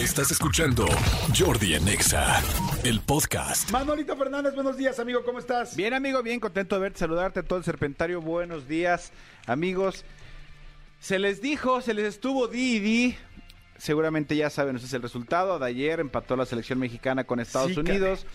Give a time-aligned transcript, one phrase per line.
[0.00, 0.86] Estás escuchando
[1.38, 2.42] Jordi en Exa,
[2.84, 3.70] el podcast.
[3.70, 5.76] Manolito Fernández, buenos días, amigo, ¿cómo estás?
[5.76, 8.22] Bien, amigo, bien contento de verte, saludarte a todo el Serpentario.
[8.22, 9.12] Buenos días,
[9.46, 10.04] amigos.
[11.00, 13.16] Se les dijo, se les estuvo di y di.
[13.76, 15.58] Seguramente ya saben, ese es el resultado.
[15.58, 18.26] De ayer empató la selección mexicana con Estados Sí, Unidos.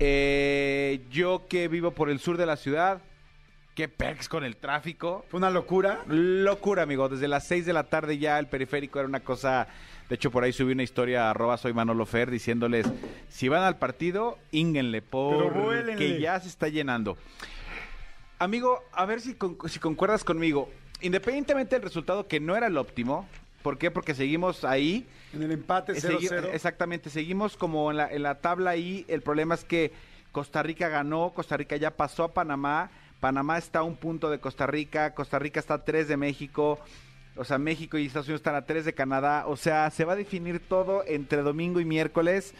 [0.00, 3.00] Eh, yo que vivo por el sur de la ciudad,
[3.74, 5.24] qué pex con el tráfico.
[5.30, 6.02] Fue una locura.
[6.08, 7.08] Locura, amigo.
[7.08, 9.66] Desde las 6 de la tarde ya el periférico era una cosa.
[10.10, 12.86] De hecho, por ahí subí una historia a arroba soy Manolo Fer diciéndoles:
[13.30, 17.16] si van al partido, ínguenle, porque ya se está llenando.
[18.38, 20.68] Amigo, a ver si, con- si concuerdas conmigo.
[21.02, 23.26] Independientemente del resultado, que no era el óptimo.
[23.62, 23.90] ¿Por qué?
[23.90, 25.06] Porque seguimos ahí.
[25.32, 26.50] En el empate Eh, segui- 0-0.
[26.52, 29.04] Exactamente, seguimos como en la, en la tabla ahí.
[29.08, 29.92] El problema es que
[30.32, 32.90] Costa Rica ganó, Costa Rica ya pasó a Panamá.
[33.20, 36.80] Panamá está a un punto de Costa Rica, Costa Rica está a tres de México.
[37.40, 39.44] O sea, México y Estados Unidos están a tres de Canadá.
[39.46, 42.54] O sea, se va a definir todo entre domingo y miércoles.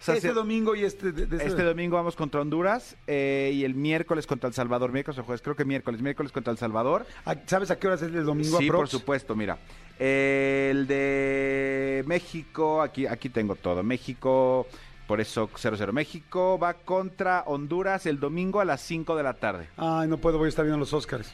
[0.00, 1.10] O sea, este se- domingo y este...
[1.12, 4.92] de- de- este domingo vamos contra Honduras eh, y el miércoles contra El Salvador.
[4.92, 6.00] Miércoles o jueves, creo que miércoles.
[6.02, 7.06] Miércoles contra El Salvador.
[7.24, 8.58] ¿A- ¿Sabes a qué horas es el domingo?
[8.58, 8.78] Sí, aprox?
[8.80, 9.58] por supuesto, mira.
[9.98, 13.82] El de México, aquí, aquí tengo todo.
[13.82, 14.68] México,
[15.08, 15.90] por eso 0-0.
[15.92, 19.68] México va contra Honduras el domingo a las 5 de la tarde.
[19.76, 21.32] Ay, no puedo, voy a estar viendo los Oscars.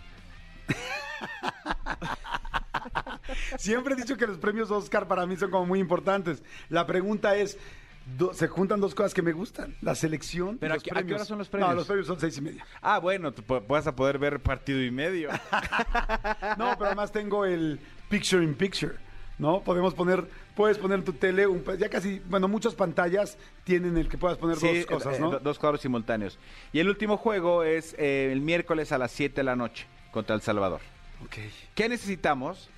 [3.58, 6.42] Siempre he dicho que los premios Oscar para mí son como muy importantes.
[6.68, 7.56] La pregunta es,
[8.18, 10.90] do- se juntan dos cosas que me gustan, la selección y Pero los ¿a qué-
[10.90, 11.16] a qué premios.
[11.20, 11.70] hora son los premios?
[11.70, 12.66] No, los premios son seis y media.
[12.82, 15.30] Ah, bueno, tú vas a poder ver partido y medio.
[16.58, 18.94] No, pero además tengo el Picture in Picture,
[19.38, 19.60] ¿no?
[19.62, 24.18] Podemos poner, puedes poner tu tele, un, ya casi, bueno, muchas pantallas tienen el que
[24.18, 25.30] puedas poner Sí, dos cosas, eh, ¿no?
[25.32, 26.38] do- dos cuadros simultáneos.
[26.72, 30.34] Y el último juego es eh, el miércoles a las 7 de la noche contra
[30.36, 30.80] El Salvador.
[31.24, 31.36] Ok.
[31.74, 32.70] ¿Qué necesitamos?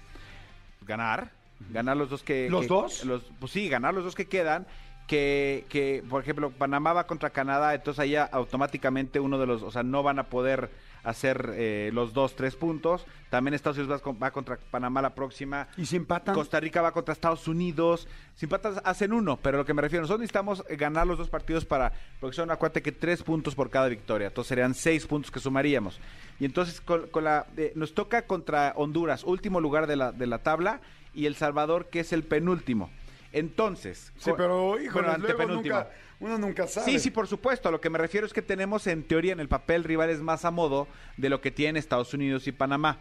[0.87, 1.31] Ganar.
[1.71, 2.49] Ganar los dos que...
[2.51, 3.05] ¿Los que- dos?
[3.05, 4.67] los- pues sí, ganar los dos que quedan.
[5.07, 9.63] Que, que, por ejemplo, Panamá va contra Canadá, entonces ahí automáticamente uno de los...
[9.63, 10.69] O sea, no van a poder
[11.07, 13.07] hacer eh, los dos, tres puntos.
[13.31, 15.69] También Estados Unidos va, va contra Panamá la próxima.
[15.77, 16.35] ¿Y si empatan?
[16.35, 18.09] Costa Rica va contra Estados Unidos.
[18.35, 21.31] Si empatas, hacen uno, pero lo que me refiero, nosotros necesitamos eh, ganar los dos
[21.31, 25.31] partidos para, porque son, acuérdate que tres puntos por cada victoria, entonces serían seis puntos
[25.31, 26.01] que sumaríamos.
[26.39, 30.27] Y entonces con, con la, eh, nos toca contra Honduras, último lugar de la, de
[30.27, 30.81] la tabla,
[31.15, 32.91] y El Salvador, que es el penúltimo.
[33.33, 36.91] Entonces, Sí, pero, híjole, bueno, nunca, uno nunca sabe.
[36.91, 37.69] Sí, sí, por supuesto.
[37.69, 40.45] A lo que me refiero es que tenemos en teoría en el papel rivales más
[40.45, 42.99] a modo de lo que tienen Estados Unidos y Panamá.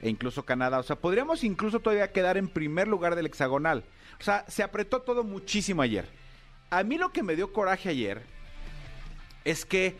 [0.00, 0.78] E incluso Canadá.
[0.78, 3.84] O sea, podríamos incluso todavía quedar en primer lugar del hexagonal.
[4.20, 6.06] O sea, se apretó todo muchísimo ayer.
[6.70, 8.22] A mí lo que me dio coraje ayer
[9.44, 9.96] es que,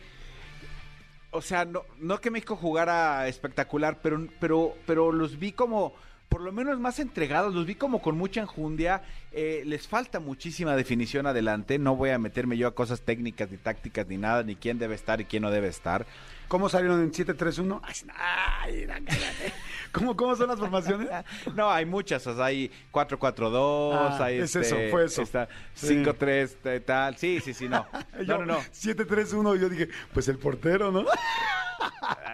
[1.31, 5.95] o sea, no, no que México jugara espectacular, pero, pero, pero los vi como,
[6.29, 9.01] por lo menos más entregados, los vi como con mucha enjundia.
[9.31, 11.79] Eh, les falta muchísima definición adelante.
[11.79, 14.93] No voy a meterme yo a cosas técnicas, ni tácticas, ni nada, ni quién debe
[14.95, 16.05] estar y quién no debe estar.
[16.47, 17.81] ¿Cómo salieron en 7-3-1?
[18.15, 19.53] Ay, no, cállate.
[19.91, 21.07] ¿Cómo, ¿Cómo son las formaciones?
[21.55, 25.23] No, hay muchas, o sea, hay 4-4-2, Ah, hay es este, eso, fue eso.
[25.23, 25.95] Está Sí.
[26.03, 27.17] 5-3, eh, tal.
[27.17, 27.85] Sí, sí, sí, no.
[28.25, 28.59] Yo, No, no, no.
[28.59, 31.05] 7-3-1, yo dije, pues el portero, ¿no?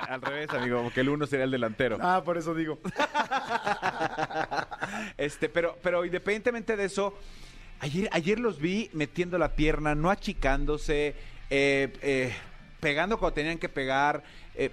[0.08, 1.98] Al revés, amigo, porque el uno sería el delantero.
[2.02, 2.80] Ah, por eso digo.
[5.18, 7.18] Este, pero, pero independientemente de eso,
[7.80, 11.16] ayer, ayer los vi metiendo la pierna, no achicándose,
[11.50, 12.34] eh, eh,
[12.80, 14.24] pegando cuando tenían que pegar,
[14.56, 14.72] eh,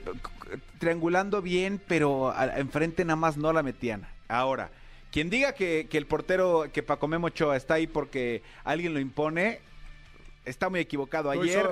[0.79, 4.07] triangulando bien, pero a- enfrente nada más no la metían.
[4.29, 4.71] Ahora,
[5.11, 9.01] quien diga que, que el portero, que Paco Memo Ochoa está ahí porque alguien lo
[9.01, 9.61] impone,
[10.45, 11.31] está muy equivocado.
[11.31, 11.65] Ayer,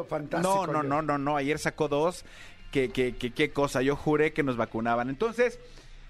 [0.43, 2.25] no, no, no, no, no, ayer sacó dos.
[2.71, 5.09] Que, que, que- qué cosa, yo juré que nos vacunaban.
[5.11, 5.59] Entonces,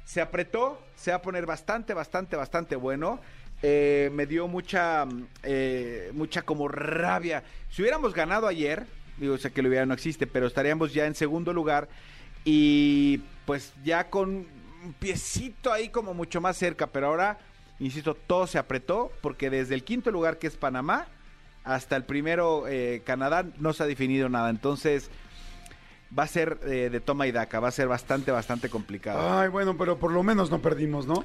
[0.05, 3.21] se apretó, se va a poner bastante, bastante, bastante bueno.
[3.63, 5.07] Eh, me dio mucha,
[5.43, 7.45] eh, mucha como rabia.
[7.71, 8.87] Si hubiéramos ganado ayer,
[9.19, 11.89] digo, sé que lo hubiera no existe, pero estaríamos ya en segundo lugar
[12.45, 14.47] y pues ya con
[14.85, 17.39] un piecito ahí como mucho más cerca, pero ahora,
[17.79, 21.07] insisto, todo se apretó porque desde el quinto lugar que es Panamá
[21.65, 24.49] hasta el primero eh, Canadá no se ha definido nada.
[24.49, 25.11] Entonces
[26.17, 29.39] va a ser eh, de toma y daca, va a ser bastante, bastante complicado.
[29.39, 31.25] Ay, bueno, pero por lo menos no perdimos, ¿no?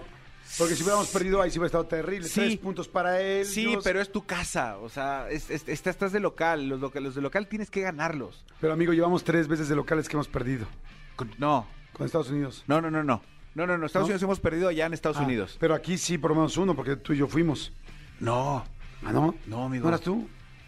[0.60, 2.28] Porque si hubiéramos perdido, ahí sí hubiera estado terrible.
[2.28, 2.40] Sí.
[2.40, 3.46] Tres puntos para él.
[3.46, 7.22] Sí, pero es tu casa, o sea, es- es- está- estás de local, los, de
[7.22, 8.46] local tienes que ganarlos.
[8.62, 10.66] Pero amigo, llevamos tres veces de locales que hemos perdido
[11.16, 12.64] Con- No, con Estados Unidos.
[12.68, 13.22] no, no, no, no.
[13.56, 14.12] No, no, no, Estados ¿No?
[14.12, 15.56] Unidos hemos perdido allá en Estados Ah, Unidos.
[15.60, 17.72] Pero aquí sí, por lo menos uno, porque tú y yo fuimos.
[18.20, 18.66] No,
[19.04, 19.34] ¿Ah, no?
[19.48, 19.84] No, amigo.
[19.84, 20.28] ¿No eras tú?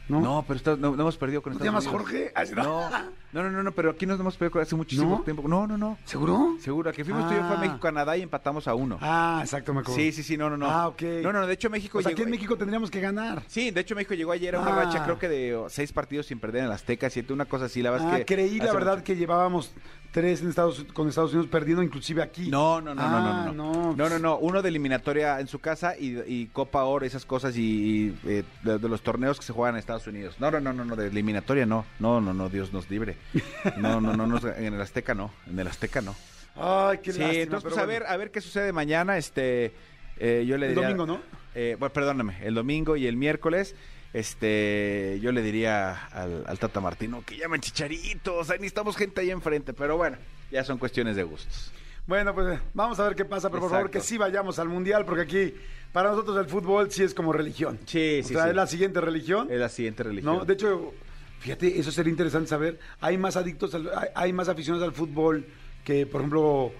[0.09, 0.21] ¿No?
[0.21, 2.11] no, pero está- no, no hemos perdido con ¿No te Estados llamas Unidos.
[2.11, 2.31] Jorge?
[2.33, 2.89] Ay, No,
[3.37, 5.21] No, no, no, no, pero aquí nos hemos peleado hace muchísimo ¿No?
[5.23, 5.47] tiempo.
[5.47, 5.97] No, no, no.
[6.05, 6.55] ¿Seguro?
[6.59, 7.61] Seguro, que fuimos tú y yo fue a Ah.
[7.61, 8.97] México, Canadá y empatamos a uno.
[9.01, 9.99] Ah, exacto, me acuerdo.
[10.01, 10.65] sí, sí, sí, no, no, no.
[10.69, 11.01] Ah, ok.
[11.21, 12.17] No, no, no, de hecho México O sea, llegó.
[12.17, 13.43] aquí en México tendríamos que ganar.
[13.47, 14.83] Sí, de hecho México llegó ayer a una Ah.
[14.85, 17.65] racha, creo que de oh, seis partidos sin perder en las Azteca, siete, una cosa
[17.65, 18.33] así, la verdad Ah, es que...
[18.35, 19.71] creí la verdad mucho- que llevábamos
[20.11, 22.49] tres en Estados, con Estados Unidos perdiendo inclusive aquí.
[22.49, 23.09] No, no, no, Ah,
[23.45, 23.95] no, no, no, no.
[23.95, 27.55] no, no, no, uno de eliminatoria en su casa y, y Copa Oro, esas cosas
[27.57, 30.35] y, y, eh, de, de los torneos que se juegan en Estados Unidos.
[30.39, 33.17] No, no, no, no, no, de eliminatoria no, no, no, no, Dios nos libre.
[33.77, 36.15] No, no, no, no, en el Azteca no, en el Azteca no.
[36.55, 37.43] Ay, qué sí, lástima.
[37.43, 39.73] entonces pues a ver, a ver qué sucede mañana, este,
[40.17, 40.87] eh, yo le El diría...
[40.89, 41.21] domingo, ¿no?
[41.53, 43.75] Eh, bueno, perdóname, el domingo y el miércoles,
[44.13, 49.31] este, yo le diría al, al Tata Martino que llamen chicharitos, ahí necesitamos gente ahí
[49.31, 50.17] enfrente, pero bueno,
[50.51, 51.71] ya son cuestiones de gustos.
[52.07, 55.03] Bueno, pues vamos a ver qué pasa, pero por favor que sí vayamos al Mundial,
[55.05, 55.53] porque aquí
[55.91, 57.77] para nosotros el fútbol sí es como religión.
[57.85, 58.49] Sí, o sí, sea, sí.
[58.49, 59.47] es la siguiente religión.
[59.51, 60.37] Es la siguiente religión.
[60.37, 60.45] ¿no?
[60.45, 60.93] De hecho,
[61.39, 62.79] fíjate, eso sería interesante saber.
[63.01, 65.45] ¿Hay más adictos, al- hay, hay más aficionados al fútbol
[65.83, 66.71] que, por ejemplo,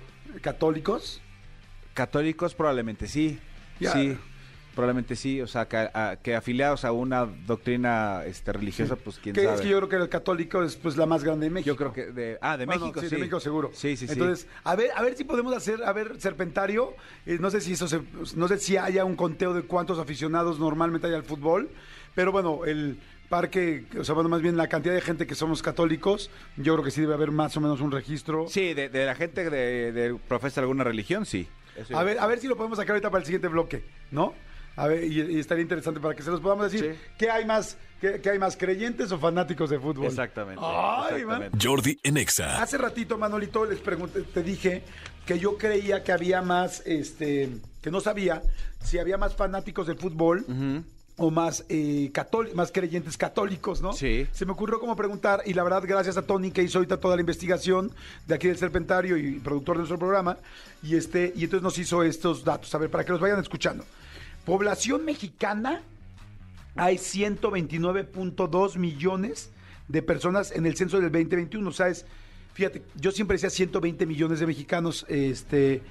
[0.42, 1.22] católicos?
[1.94, 3.40] Católicos probablemente sí,
[3.80, 4.16] sí,
[4.76, 9.34] probablemente sí, o sea, que, a- que afiliados a una doctrina este, religiosa, pues quién
[9.34, 9.56] Que sabe.
[9.56, 11.74] es que yo creo que el católico es pues la más grande de México.
[11.74, 13.16] Yo creo que de, ah, de Bueno, México, sí, sí.
[13.16, 13.72] de México seguro.
[13.74, 14.14] Sí, sí, sí.
[14.14, 16.94] Entonces, a ver, a ver si podemos hacer, a ver, Serpentario,
[17.26, 18.02] eh, no sé si eso se-
[18.36, 21.72] no sé si haya un conteo de cuántos aficionados normalmente hay al fútbol,
[22.14, 23.00] pero bueno, el
[23.30, 26.84] parque, o sea, bueno, más bien la cantidad de gente que somos católicos, yo creo
[26.86, 28.48] que sí debe haber más o menos un registro.
[28.48, 31.48] Sí, de, de la gente de, de profesa alguna religión, sí.
[31.76, 34.34] Eso A ver, a ver si lo podemos sacar ahorita para el siguiente bloque, ¿no?
[34.76, 36.94] A ver, y, y estaría interesante para que se los podamos decir.
[36.96, 37.10] Sí.
[37.18, 37.78] ¿Qué hay más?
[38.00, 40.06] ¿Qué, qué hay más creyentes o fanáticos de fútbol?
[40.06, 40.62] Exactamente.
[40.64, 41.42] Ay, man.
[41.42, 41.68] exactamente.
[41.68, 42.62] Jordi en Exa.
[42.62, 44.84] Hace ratito, Manolito, les pregunté, te dije
[45.26, 47.50] que yo creía que había más, este,
[47.82, 48.44] que no sabía
[48.84, 50.46] si había más fanáticos de fútbol
[51.18, 52.12] o más eh,
[52.54, 53.92] más creyentes católicos, ¿no?
[53.92, 54.28] Sí.
[54.32, 57.16] Se me ocurrió como preguntar, y la verdad, gracias a Tony que hizo ahorita toda
[57.16, 57.92] la investigación
[58.28, 60.38] de aquí del Serpentario y productor de nuestro programa,
[60.84, 62.74] y este, y entonces nos hizo estos datos.
[62.76, 63.84] A ver, para que los vayan escuchando.
[64.46, 65.82] Población mexicana,
[66.76, 69.50] hay 129.2 millones
[69.88, 71.68] de personas en el censo del 2021.
[71.68, 72.06] O sea, es,
[72.54, 75.82] fíjate, yo siempre decía 120 millones de mexicanos, este,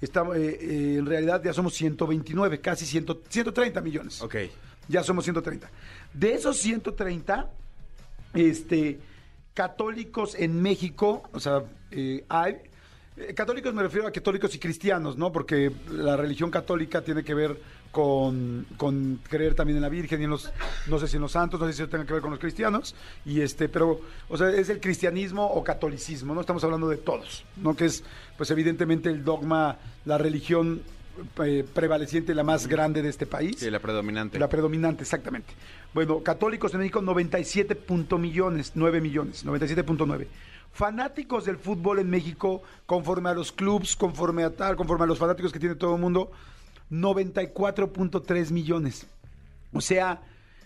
[0.00, 4.20] estamos, eh, eh, en realidad ya somos 129, casi 100 130 millones.
[4.20, 4.36] Ok.
[4.88, 5.70] Ya somos 130.
[6.12, 7.50] De esos 130,
[8.34, 8.98] este,
[9.54, 12.56] católicos en México, o sea, eh, hay...
[13.16, 15.30] eh, Católicos me refiero a católicos y cristianos, ¿no?
[15.32, 20.24] Porque la religión católica tiene que ver con, con creer también en la Virgen y
[20.24, 20.50] en los,
[20.88, 22.40] no sé si en los santos, no sé si eso tenga que ver con los
[22.40, 22.94] cristianos,
[23.26, 24.00] y este, pero,
[24.30, 26.40] o sea, es el cristianismo o catolicismo, ¿no?
[26.40, 27.76] Estamos hablando de todos, ¿no?
[27.76, 28.02] Que es,
[28.38, 29.76] pues evidentemente el dogma,
[30.06, 30.82] la religión
[31.44, 33.56] eh, prevaleciente, la más grande de este país.
[33.58, 34.38] Sí, la predominante.
[34.38, 35.52] La predominante, exactamente.
[35.94, 40.26] Bueno, católicos en México 97 punto millones, 9 millones, 97.9.
[40.72, 45.18] Fanáticos del fútbol en México, conforme a los clubs, conforme a tal, conforme a los
[45.18, 46.30] fanáticos que tiene todo el mundo,
[46.90, 49.06] 94.3 millones.
[49.72, 50.22] O sea,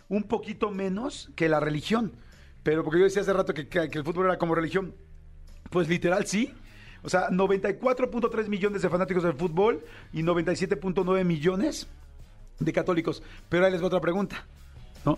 [0.09, 2.13] un poquito menos que la religión.
[2.63, 4.95] Pero porque yo decía hace rato que, que- que el fútbol era como religión.
[5.71, 6.53] Pues literal sí.
[7.07, 9.83] O sea, 94.3 millones de fanáticos del fútbol
[10.13, 11.87] y 97.9 millones
[12.59, 13.23] de católicos.
[13.49, 14.45] Pero ahí les va otra pregunta,
[15.05, 15.17] ¿no?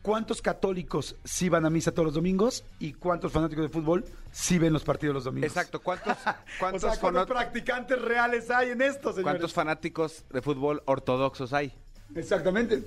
[0.00, 4.58] ¿Cuántos católicos sí van a misa todos los domingos y cuántos fanáticos de fútbol sí
[4.58, 5.48] ven los partidos los domingos?
[5.50, 5.80] Exacto.
[5.80, 9.22] ¿Cuántos, O cuántos, sea, ¿cuántos fana- practicantes reales hay en esto, señores?
[9.24, 11.72] cuántos fanáticos de fútbol ortodoxos hay?
[12.14, 12.82] Exactamente.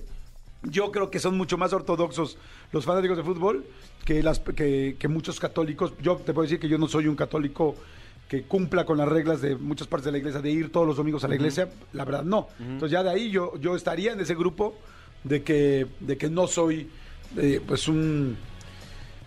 [0.63, 2.37] Yo creo que son mucho más ortodoxos
[2.71, 3.65] los fanáticos de fútbol
[4.05, 5.93] que, las, que, que muchos católicos.
[6.01, 7.75] Yo te puedo decir que yo no soy un católico
[8.27, 10.97] que cumpla con las reglas de muchas partes de la iglesia, de ir todos los
[10.97, 11.69] domingos a la iglesia.
[11.93, 12.47] La verdad, no.
[12.59, 14.75] Entonces ya de ahí yo, yo estaría en ese grupo
[15.23, 16.89] de que, de que no soy
[17.37, 18.35] eh, pues un...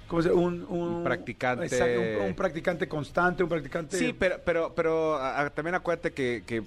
[0.08, 1.66] ¿Cómo se Un, Un practicante.
[1.66, 3.96] Exacto, un, un practicante constante, un practicante...
[3.96, 6.62] Sí, pero, pero, pero a- también acuérdate que, que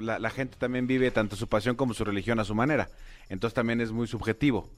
[0.00, 2.88] la, la gente también vive tanto su pasión como su religión a su manera.
[3.28, 4.70] Entonces también es muy subjetivo.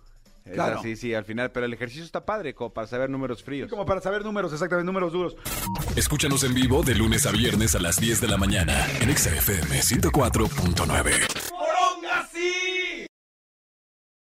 [0.52, 0.78] Claro.
[0.78, 1.50] así, sí, al final.
[1.50, 3.68] Pero el ejercicio está padre, como para saber números fríos.
[3.70, 5.36] Como para saber números, exactamente, números duros.
[5.96, 9.30] Escúchanos en vivo de lunes a viernes a las 10 de la mañana en Exa
[9.30, 11.47] FM 104.9.